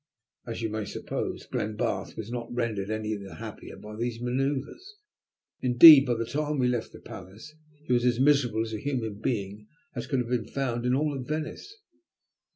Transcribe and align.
As 0.47 0.63
you 0.63 0.69
may 0.71 0.85
suppose, 0.85 1.45
Glenbarth 1.45 2.17
was 2.17 2.31
not 2.31 2.51
rendered 2.51 2.89
any 2.89 3.13
the 3.15 3.35
happier 3.35 3.77
by 3.77 3.95
these 3.95 4.19
manoeuvres; 4.19 4.95
indeed, 5.59 6.07
by 6.07 6.15
the 6.15 6.25
time 6.25 6.57
we 6.57 6.67
left 6.67 6.91
the 6.91 6.99
Palace, 6.99 7.53
he 7.83 7.93
was 7.93 8.03
as 8.03 8.19
miserable 8.19 8.63
a 8.65 8.79
human 8.79 9.19
being 9.19 9.67
as 9.93 10.07
could 10.07 10.17
have 10.17 10.29
been 10.29 10.47
found 10.47 10.87
in 10.87 10.95
all 10.95 11.15
Venice. 11.19 11.77